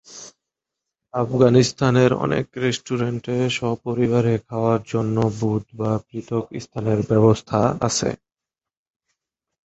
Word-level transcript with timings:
আফগানিস্তানের 1.13 2.11
অনেক 2.25 2.45
রেস্টুরেন্টে 2.57 3.37
সপরিবারে 3.57 4.33
খাওয়ার 4.47 4.79
জন্য 4.91 5.17
বুথ 5.39 5.65
বা 5.79 5.91
পৃথক 6.07 6.45
স্থানের 6.63 6.99
ব্যবস্থা 7.09 7.59
আছে। 7.87 8.09